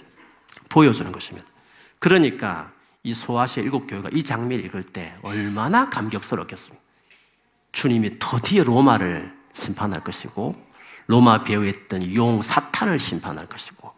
[0.69, 1.47] 보여주는 것입니다.
[1.99, 2.71] 그러니까
[3.03, 6.80] 이 소아시아 일곱 교회가 이 장면을 읽을 때 얼마나 감격스럽겠습니까?
[7.71, 10.53] 주님이 드디어 로마를 심판할 것이고
[11.07, 13.91] 로마 배후했던 용 사탄을 심판할 것이고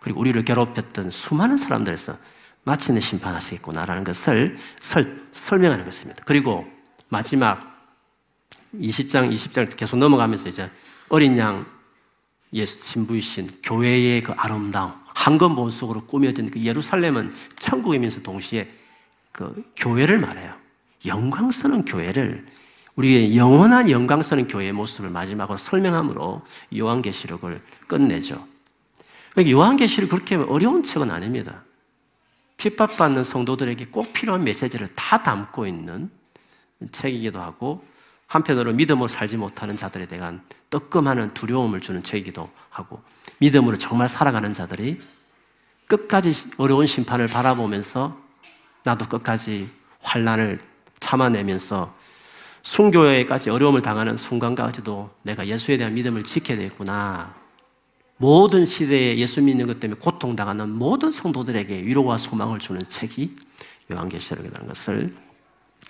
[0.00, 2.16] 그리고 우리를 괴롭혔던 수많은 사람들에서
[2.64, 6.22] 마침내 심판하시겠구나라는 것을 설, 설명하는 것입니다.
[6.24, 6.66] 그리고
[7.08, 7.72] 마지막
[8.74, 10.70] 20장, 20장 계속 넘어가면서 이제
[11.08, 11.66] 어린 양
[12.52, 18.70] 예수 신부이신 교회의 그 아름다움, 황금 본속으로 꾸며진 그 예루살렘은 천국이면서 동시에
[19.30, 20.54] 그 교회를 말해요.
[21.06, 22.46] 영광스러운 교회를
[22.96, 26.42] 우리의 영원한 영광스러운 교회의 모습을 마지막으로 설명함으로
[26.76, 28.42] 요한계시록을 끝내죠.
[29.30, 31.64] 그러니까 요한계시록 그렇게 어려운 책은 아닙니다.
[32.58, 36.10] 핍박받는 성도들에게 꼭 필요한 메시지를 다 담고 있는
[36.90, 37.84] 책이기도 하고
[38.26, 43.02] 한편으로 믿음으로 살지 못하는 자들에 대한 뜨끔하는 두려움을 주는 책이기도 하고
[43.38, 45.00] 믿음으로 정말 살아가는 자들이
[45.86, 48.18] 끝까지 어려운 심판을 바라보면서
[48.84, 49.68] 나도 끝까지
[50.00, 50.60] 환란을
[51.00, 51.94] 참아내면서
[52.62, 57.34] 순교회까지 어려움을 당하는 순간까지도 내가 예수에 대한 믿음을 지켜야 되겠구나.
[58.16, 63.34] 모든 시대에 예수 믿는 것 때문에 고통당하는 모든 성도들에게 위로와 소망을 주는 책이
[63.90, 65.14] 요한계시록이라는 것을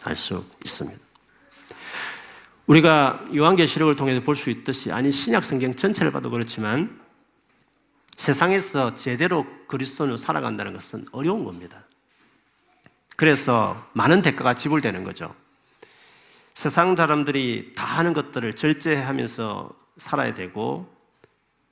[0.04, 0.98] 알 수 있습니다.
[2.66, 6.98] 우리가 요한계시록을 통해서 볼 수 있듯이 아니 신약 성경 전체를 봐도 그렇지만
[8.16, 11.84] 세상에서 제대로 그리스도인으로 살아간다는 것은 어려운 겁니다.
[13.16, 15.34] 그래서 많은 대가가 지불되는 거죠.
[16.62, 20.88] 세상 사람들이 다 하는 것들을 절제하면서 살아야 되고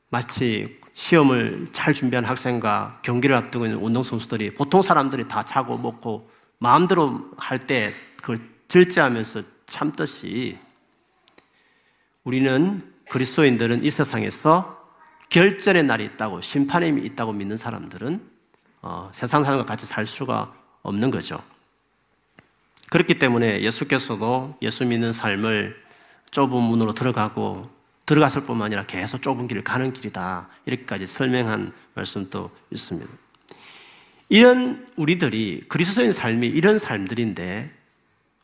[0.09, 7.31] 마치 시험을 잘 준비한 학생과 경기를 앞두고 있는 운동선수들이 보통 사람들이 다 자고 먹고 마음대로
[7.39, 10.59] 할 때 그걸 절제하면서 참듯이
[12.25, 14.89] 우리는 그리스도인들은 이 세상에서
[15.29, 18.29] 결전의 날이 있다고 심판이 있다고 믿는 사람들은
[18.83, 21.41] 어, 세상 사람과 같이 살 수가 없는 거죠.
[22.91, 25.81] 그렇기 때문에 예수께서도 예수 믿는 삶을
[26.31, 27.71] 좁은 문으로 들어가고
[28.05, 30.49] 들어갔을 뿐만 아니라 계속 좁은 길을 가는 길이다.
[30.67, 33.09] 이렇게까지 설명한 말씀도 있습니다.
[34.29, 37.73] 이런 우리들이 그리스도인 삶이 이런 삶들인데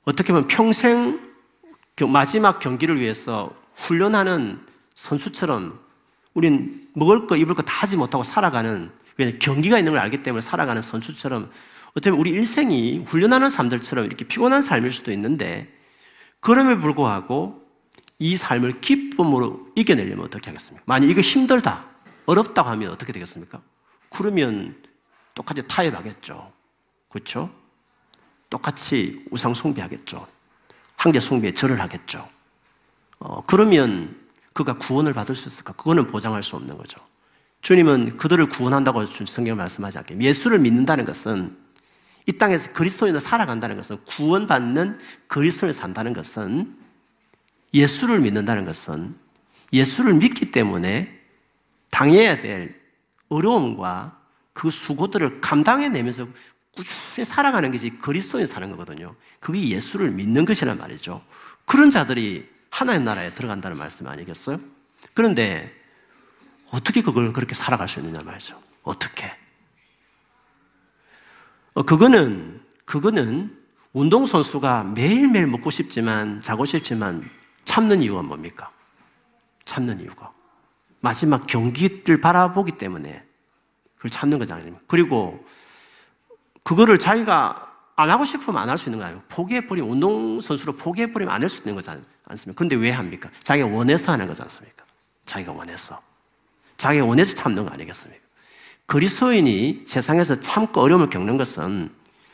[0.04, 1.20] 어떻게 보면 평생
[2.09, 4.61] 마지막 경기를 위해서 훈련하는
[4.94, 5.78] 선수처럼
[6.35, 10.40] 우린 먹을 거 입을 거 다 하지 못하고 살아가는 왜냐 경기가 있는 걸 알기 때문에
[10.40, 11.50] 살아가는 선수처럼
[11.96, 15.72] 어쩌면 우리 일생이 훈련하는 삶들처럼 이렇게 피곤한 삶일 수도 있는데
[16.40, 17.64] 그럼에 불구하고
[18.18, 20.82] 이 삶을 기쁨으로 이겨내려면 어떻게 하겠습니까?
[20.87, 21.87] 만약 이거 힘들다,
[22.26, 23.62] 어렵다고 하면 어떻게 되겠습니까?
[24.11, 24.76] 그러면
[25.35, 26.52] 똑같이 타협하겠죠.
[27.09, 27.50] 그렇죠?
[28.50, 30.26] 똑같이 우상 숭배하겠죠.
[30.96, 32.28] 황제 숭배에 절을 하겠죠.
[33.18, 34.20] 어, 그러면
[34.52, 35.72] 그가 구원을 받을 수 있을까?
[35.72, 37.00] 그거는 보장할 수 없는 거죠.
[37.62, 41.65] 주님은 그들을 구원한다고 성경 말씀하지 않게 예수를 믿는다는 것은
[42.27, 46.77] 이 땅에서 그리스도인으로 살아간다는 것은 구원받는 그리스도인으로 산다는 것은
[47.73, 49.15] 예수를 믿는다는 것은
[49.73, 51.21] 예수를 믿기 때문에
[51.91, 52.81] 당해야 될
[53.29, 54.21] 어려움과
[54.53, 56.27] 그 수고들을 감당해내면서
[56.75, 59.15] 꾸준히 살아가는 것이 그리스도인 사는 거거든요.
[59.41, 61.25] 그게 예수를 믿는 것이란 말이죠.
[61.65, 64.61] 그런 자들이 하나의 나라에 들어간다는 말씀 아니겠어요?
[65.15, 65.73] 그런데
[66.71, 68.61] 어떻게 그걸 그렇게 살아갈 수 있느냐 말이죠.
[68.83, 69.31] 어떻게?
[71.77, 73.55] 어, 그거는, 그거는
[73.93, 77.23] 운동선수가 매일매일 먹고 싶지만, 자고 싶지만
[77.67, 78.71] 참는 이유가 뭡니까?
[79.67, 80.33] 참는 이유가.
[81.01, 83.23] 마지막 경기를 바라보기 때문에
[83.97, 84.75] 그걸 참는 거잖아요.
[84.87, 85.45] 그리고
[86.62, 87.62] 그거를 자기가
[87.95, 89.23] 안 하고 싶으면 안 할 수 있는 거 아니에요.
[89.29, 91.91] 포기해버리면, 운동선수로 포기해버리면 안 할 수 있는 거지
[92.25, 92.59] 않습니까?
[92.59, 93.29] 근데 왜 합니까?
[93.43, 94.83] 자기가 원해서 하는 거지 않습니까?
[95.27, 96.01] 자기가 원해서.
[96.79, 98.26] 자기가 원해서 참는 거 아니겠습니까?
[98.87, 101.90] 그리스도인이 세상에서 참고 어려움을 겪는 것은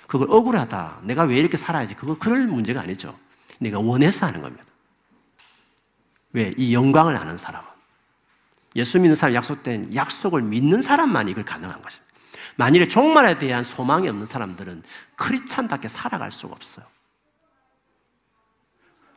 [0.06, 1.00] 그걸 억울하다.
[1.04, 1.94] 내가 왜 이렇게 살아야지.
[1.94, 3.18] 그거 그럴 문제가 아니죠.
[3.58, 4.64] 내가 원해서 하는 겁니다.
[6.32, 6.52] 왜?
[6.56, 7.66] 이 영광을 아는 사람은.
[8.76, 12.12] 예수 믿는 사람 약속된 약속을 믿는 사람만 이걸 가능한 것입니다.
[12.56, 14.82] 만일에 종말에 대한 소망이 없는 사람들은
[15.16, 16.84] 크리스찬답게 살아갈 수가 없어요.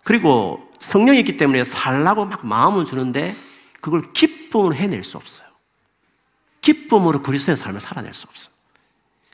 [0.04, 3.36] 그리고 성령이 있기 때문에 살라고 막 마음을 주는데
[3.82, 5.44] 그걸 기쁨으로 해낼 수 없어요.
[6.65, 8.51] 기쁨으로 그리스도의 삶을 살아낼 수 없어요.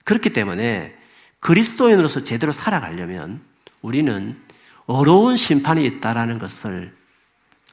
[0.03, 0.97] 그렇기 때문에
[1.39, 3.41] 그리스도인으로서 제대로 살아가려면
[3.81, 4.39] 우리는
[4.85, 6.95] 어려운 심판이 있다라는 것을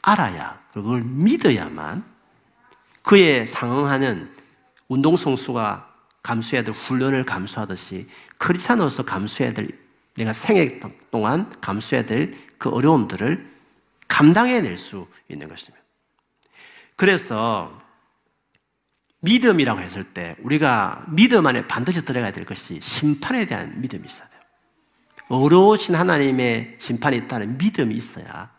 [0.02, 2.04] 알아야 그걸 믿어야만
[3.02, 4.30] 그에 상응하는
[4.88, 5.88] 운동성수가
[6.22, 8.06] 감수해야 될 훈련을 감수하듯이
[8.38, 9.68] 크리스찬으로서 감수해야 될
[10.14, 13.48] 내가 생애 동안 감수해야 될 그 어려움들을
[14.08, 15.82] 감당해낼 수 있는 것입니다.
[16.96, 17.80] 그래서
[19.20, 24.40] 믿음이라고 했을 때 우리가 믿음 안에 반드시 들어가야 될 것이 심판에 대한 믿음이 있어야 돼요.
[25.28, 28.50] 어려우신 하나님의 심판이 있다는 믿음이 있어야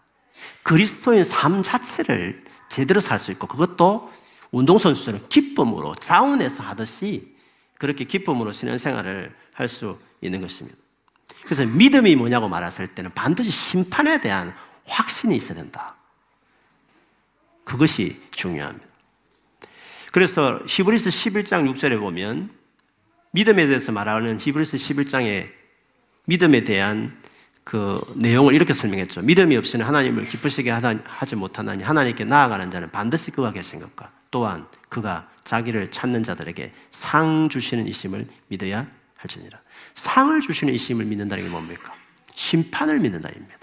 [0.64, 4.12] 그리스도인 삶 자체를 제대로 살 수 있고 그것도
[4.52, 7.36] 운동선수처럼 기쁨으로 자원해서 하듯이
[7.78, 10.78] 그렇게 기쁨으로 신앙생활을 할 수 있는 것입니다.
[11.44, 14.54] 그래서 믿음이 뭐냐고 말했을 때는 반드시 심판에 대한
[14.86, 15.96] 확신이 있어야 된다.
[17.64, 18.89] 그것이 중요합니다.
[20.12, 22.50] 그래서 히브리스 11장 6절에 보면
[23.32, 25.50] 믿음에 대해서 말하는 히브리스 11장의
[26.26, 27.18] 믿음에 대한
[27.64, 29.22] 그 내용을 이렇게 설명했죠.
[29.22, 35.30] 믿음이 없이는 하나님을 기쁘시게 하지 못하나니 하나님께 나아가는 자는 반드시 그와 계신 것과 또한 그가
[35.44, 39.60] 자기를 찾는 자들에게 상 주시는 이심을 믿어야 할지니라.
[39.94, 41.94] 상을 주시는 이심을 믿는다는 게 뭡니까?
[42.34, 43.59] 심판을 믿는다입니다.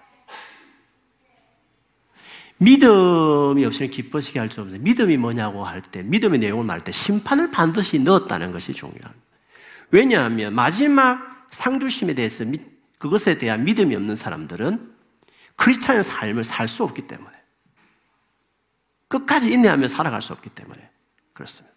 [2.59, 7.51] 믿음이 없이는 기뻐지게 할 수 없는 믿음이 뭐냐고 할 때, 믿음의 내용을 말할 때 심판을
[7.51, 9.15] 반드시 넣었다는 것이 중요합니다.
[9.91, 12.45] 왜냐하면 마지막 상주심에 대해서
[12.99, 14.95] 그것에 대한 믿음이 없는 사람들은
[15.57, 17.31] 크리스찬의 삶을 살 수 없기 때문에
[19.09, 20.91] 끝까지 인내하며 살아갈 수 없기 때문에
[21.33, 21.75] 그렇습니다.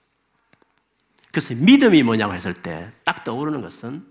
[1.32, 4.06] 그래서 믿음이 뭐냐고 했을 때 딱 떠오르는 것은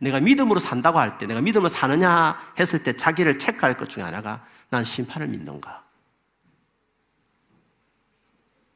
[0.00, 4.44] 내가 믿음으로 산다고 할 때, 내가 믿음으로 사느냐 했을 때 자기를 체크할 것 중에 하나가
[4.70, 5.84] 난 심판을 믿는가?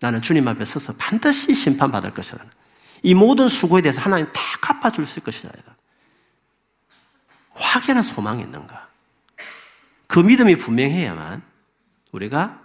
[0.00, 2.44] 나는 주님 앞에 서서 반드시 심판받을 것이라는
[3.02, 5.52] 이 모든 수고에 대해서 하나님 다 갚아줄 수 있을 것이다.
[7.52, 8.88] 확연한 소망이 있는가?
[10.06, 11.42] 그 믿음이 분명해야만
[12.12, 12.62] 우리가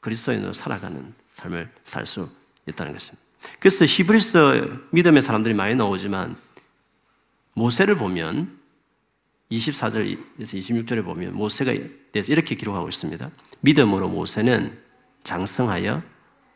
[0.00, 2.30] 그리스도인으로 살아가는 삶을 살 수
[2.66, 3.22] 있다는 것입니다.
[3.58, 6.36] 그래서 히브리스 믿음의 사람들이 많이 나오지만
[7.54, 8.58] 모세를 보면
[9.50, 11.72] 24절에서 26절에 보면 모세가
[12.14, 13.30] 이렇게 기록하고 있습니다.
[13.60, 14.82] 믿음으로 모세는
[15.24, 16.02] 장성하여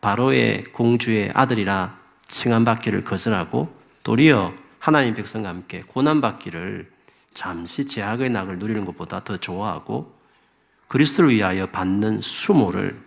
[0.00, 6.90] 바로의 공주의 아들이라 칭함받기를 거절하고 도리어 하나님 백성과 함께 고난받기를
[7.34, 10.16] 잠시 제약의 낙을 누리는 것보다 더 좋아하고
[10.88, 12.98] 그리스도를 위하여 받는 수모를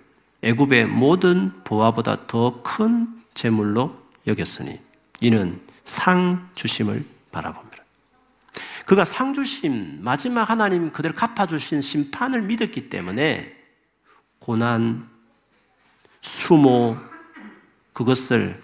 [0.43, 3.95] 애굽의 모든 보화보다 더 큰 재물로
[4.27, 4.79] 여겼으니
[5.21, 7.83] 이는 상 주심을 바라봅니다.
[8.85, 13.55] 그가 상 주심 마지막 하나님 그대로 갚아 주신 심판을 믿었기 때문에
[14.39, 15.07] 고난
[16.21, 16.97] 수모
[17.93, 18.61] 그것을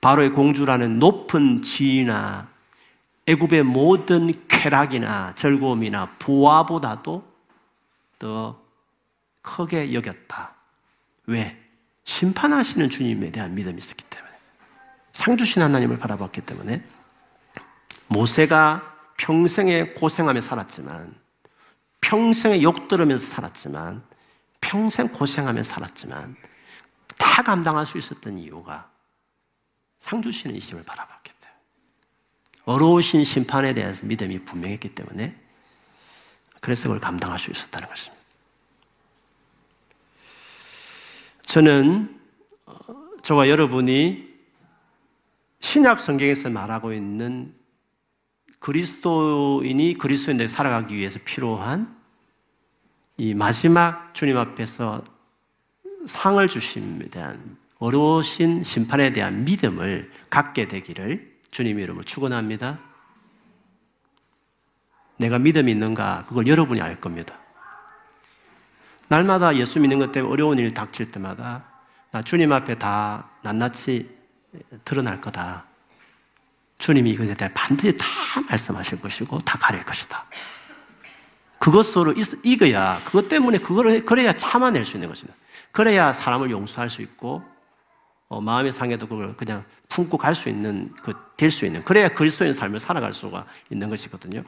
[0.00, 2.48] 바로의 공주라는 높은 지위나
[3.26, 7.24] 애굽의 모든 쾌락이나 즐거움이나 부와보다도
[8.18, 8.60] 더
[9.42, 10.54] 크게 여겼다.
[11.26, 11.56] 왜?
[12.04, 14.32] 심판하시는 주님에 대한 믿음이 있었기 때문에.
[15.12, 16.82] 상 주신 하나님을 바라봤기 때문에
[18.08, 21.14] 모세가 평생에 고생하며 살았지만
[22.00, 24.02] 평생에 욕 들으면서 살았지만
[24.62, 26.34] 평생 고생하며 살았지만
[27.18, 28.90] 다 감당할 수 있었던 이유가
[29.98, 31.60] 상 주시는 이심을 바라봤기 때문에
[32.64, 35.36] 어려우신 심판에 대해서 믿음이 분명했기 때문에
[36.60, 38.22] 그래서 그걸 감당할 수 있었다는 것입니다.
[41.44, 42.20] 저는
[42.64, 42.76] 어,
[43.22, 44.32] 저와 여러분이
[45.60, 47.54] 신약 성경에서 말하고 있는
[48.58, 52.01] 그리스도인이 그리스도인들 살아가기 위해서 필요한
[53.22, 55.04] 이 마지막 주님 앞에서
[56.06, 62.80] 상을 주심에 대한 어려우신 심판에 대한 믿음을 갖게 되기를 주님 이름으로 축원합니다.
[65.18, 67.38] 내가 믿음이 있는가 그걸 여러분이 알 겁니다.
[69.06, 71.64] 날마다 예수 믿는 것 때문에 어려운 일 닥칠 때마다
[72.10, 74.18] 나 주님 앞에 다 낱낱이
[74.84, 75.66] 드러날 거다.
[76.78, 78.04] 주님이 이것에 대해 반드시 다
[78.48, 80.26] 말씀하실 것이고 다 가릴 것이다.
[81.62, 85.38] 그것으로 이겨야 그것 때문에 그걸 그래야 참아낼 수 있는 것입니다.
[85.70, 87.40] 그래야 사람을 용서할 수 있고
[88.28, 92.52] 어, 마음의 상해도 그걸 그냥 품고 갈 수 있는 그 될 수 있는 그래야 그리스도인
[92.52, 94.42] 삶을 살아갈 수가 있는 것이거든요.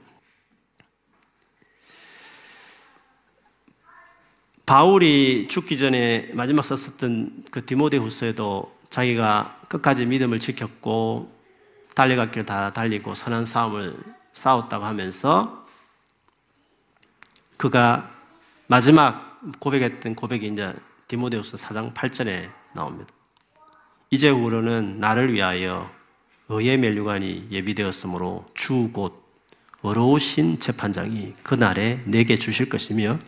[4.66, 11.32] 바울이 죽기 전에 마지막 썼었던 그 디모데 후서에도 자기가 끝까지 믿음을 지켰고
[11.94, 13.96] 달려갈 길 다 달리고 선한 싸움을
[14.32, 15.63] 싸웠다고 하면서
[17.56, 18.10] 그가
[18.66, 20.74] 마지막 고백했던 고백이 이제
[21.08, 23.12] 디모데후서 4장 8절에 나옵니다.
[24.10, 25.90] 이제 후로는 나를 위하여
[26.48, 29.24] 의의 멸류관이 예비되었으므로 주 곧
[29.84, 33.18] 어려우신 재판장이 그날에 내게 주실 것이며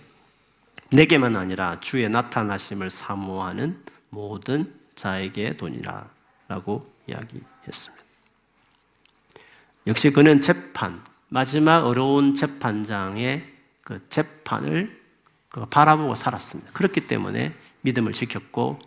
[0.90, 6.08] 내게만 아니라 주의 나타나심을 사모하는 모든 자에게 돈이라
[6.48, 8.04] 라고 이야기했습니다.
[9.86, 13.55] 역시 그는 재판, 마지막 어려운 재판장의
[13.86, 15.00] 그 재판을
[15.70, 16.72] 바라보고 살았습니다.
[16.72, 18.80] 그렇기 때문에 믿음을 지켰고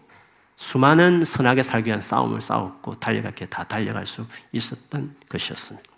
[0.57, 5.89] 수많은 선하게 살기 위한 싸움을 싸웠고 달려가게 다 달려갈 수 있었던 것이었습니다.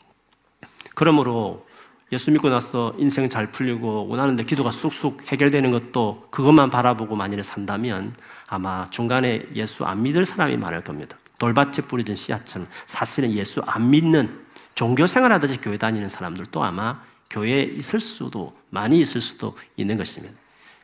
[0.93, 1.67] 그러므로
[2.11, 8.13] 예수 믿고 나서 인생 잘 풀리고 원하는데 기도가 쑥쑥 해결되는 것도 그것만 바라보고 만일에 산다면
[8.47, 11.17] 아마 중간에 예수 안 믿을 사람이 많을 겁니다.
[11.39, 14.45] 돌밭에 뿌려진 씨앗처럼 사실은 예수 안 믿는
[14.75, 20.35] 종교 생활하듯이 교회 다니는 사람들도 아마 교회에 있을 수도 많이 있을 수도 있는 것입니다.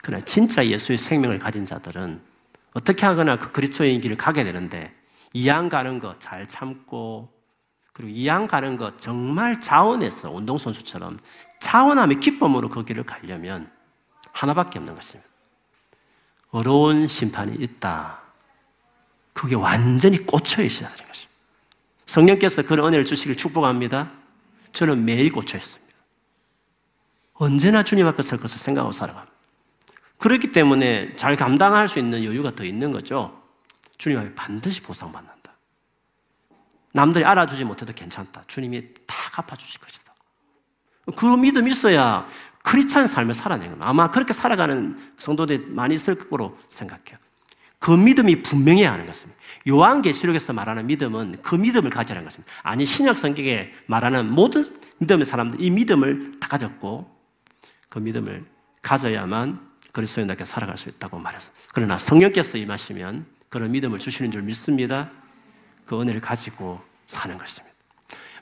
[0.01, 2.21] 그러나 진짜 예수의 생명을 가진 자들은
[2.73, 4.95] 어떻게 하거나 그 그리스도의 길을 가게 되는데
[5.33, 7.29] 이양 가는 거 잘 참고
[7.91, 11.19] 그리고 이양 가는 거 정말 자원해서 운동선수처럼
[11.59, 13.69] 자원함의 기쁨으로 그 길을 가려면
[14.31, 15.27] 하나밖에 없는 것입니다.
[16.51, 18.21] 어려운 심판이 있다.
[19.33, 21.33] 그게 완전히 꽂혀 있어야 되는 것입니다.
[22.05, 24.11] 성령께서 그런 은혜를 주시길 축복합니다.
[24.73, 25.86] 저는 매일 꽂혀 있습니다.
[27.39, 29.33] 언제나 주님 앞에 설 것을 생각하고 살아갑니다.
[30.17, 33.41] 그렇기 때문에 잘 감당할 수 있는 여유가 더 있는 거죠.
[33.97, 35.37] 주님 앞에 반드시 보상받는다.
[36.93, 38.43] 남들이 알아주지 못해도 괜찮다.
[38.47, 40.13] 주님이 다 갚아주실 것이다.
[41.15, 42.27] 그 믿음이 있어야
[42.63, 43.87] 크리스찬 삶을 살아내는 겁니다.
[43.87, 47.17] 아마 그렇게 살아가는 성도들이 많이 있을 거로 생각해요.
[47.79, 49.39] 그 믿음이 분명해야 하는 것입니다.
[49.67, 52.51] 요한계시록에서 말하는 믿음은 그 믿음을 가지라는 것입니다.
[52.63, 54.65] 아니 신약 성경에 말하는 모든
[54.97, 57.16] 믿음의 사람들 이 믿음을 다 가졌고
[57.89, 58.45] 그 믿음을
[58.81, 65.11] 가져야만 그리스도인답게 살아갈 수 있다고 말해서 그러나 성령께서 임하시면 그런 믿음을 주시는 줄 믿습니다.
[65.85, 67.75] 그 은혜를 가지고 사는 것입니다.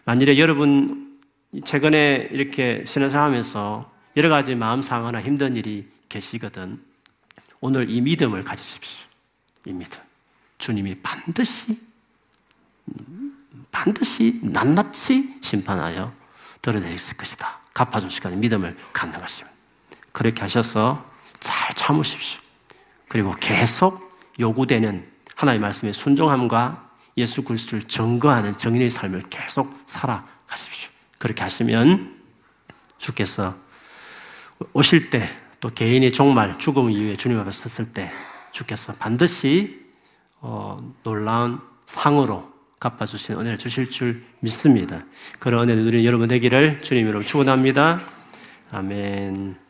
[0.03, 1.19] 만일에 여러분
[1.63, 6.81] 최근에 이렇게 신앙생활하면서 여러 가지 마음 상하나 힘든 일이 계시거든
[7.59, 9.07] 오늘 이 믿음을 가지십시오.
[9.65, 10.01] 이 믿음.
[10.57, 11.79] 주님이 반드시
[13.71, 16.13] 반드시 낱낱이 심판하여
[16.61, 17.64] 드러내실 것이다.
[17.76, 19.55] 갚아주실 것이 믿음을 갖는 것입니다.
[20.11, 21.05] 그렇게 하셔서
[21.39, 22.41] 잘 참으십시오.
[23.07, 30.89] 그리고 계속 요구되는 하나님의 말씀에 순종함과 예수 그리스도를 증거하는 정인의 삶을 계속 살아가십시오.
[31.19, 32.19] 그렇게 하시면
[32.97, 33.55] 주께서
[34.73, 38.11] 오실 때 또 개인이 종말 죽음 이후에 주님 앞에 섰을 때
[38.51, 39.84] 주께서 반드시
[40.39, 45.03] 어, 놀라운 상으로 갚아주신 은혜를 주실 줄 믿습니다.
[45.39, 48.01] 그런 은혜를 누리는 여러분 되기를 주님 이름 축원합니다.
[48.71, 49.64] 아멘.